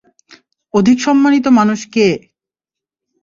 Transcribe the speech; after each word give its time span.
অধিক 0.73 0.97
সম্মানিত 1.01 1.45
মানুষ 1.59 1.79
কে? 1.93 2.07